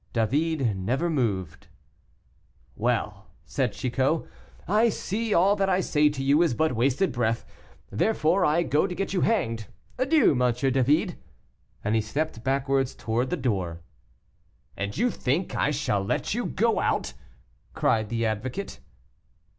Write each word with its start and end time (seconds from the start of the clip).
David 0.13 0.75
never 0.75 1.11
moved. 1.11 1.67
"Well," 2.75 3.27
said 3.45 3.73
Chicot, 3.73 4.25
"I 4.67 4.89
see 4.89 5.31
all 5.31 5.55
that 5.57 5.69
I 5.69 5.79
say 5.79 6.09
to 6.09 6.23
you 6.23 6.41
is 6.41 6.55
but 6.55 6.75
wasted 6.75 7.11
breath; 7.11 7.45
therefore, 7.91 8.43
I 8.43 8.63
go 8.63 8.87
to 8.87 8.95
get 8.95 9.13
you 9.13 9.21
hanged. 9.21 9.67
Adieu, 9.99 10.31
M. 10.31 10.51
David," 10.53 11.17
and 11.83 11.93
he 11.93 12.01
stepped 12.01 12.43
backwards 12.43 12.95
towards 12.95 13.29
the 13.29 13.37
door. 13.37 13.81
"And 14.75 14.97
you 14.97 15.11
think 15.11 15.53
I 15.55 15.69
shall 15.69 16.03
let 16.03 16.33
you 16.33 16.47
go 16.47 16.79
out," 16.79 17.13
cried 17.75 18.09
the 18.09 18.25
advocate. 18.25 18.79